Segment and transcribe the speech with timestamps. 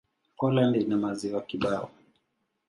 [0.37, 1.91] Poland ina maziwa kibao.